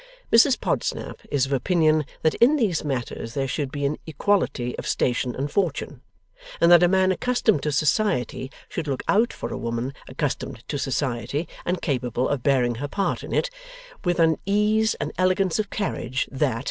[0.33, 4.87] Mrs Podsnap is of opinion that in these matters there should be an equality of
[4.87, 6.01] station and fortune,
[6.59, 10.79] and that a man accustomed to Society should look out for a woman accustomed to
[10.79, 13.51] Society and capable of bearing her part in it
[14.03, 16.59] with an ease and elegance of carriage that.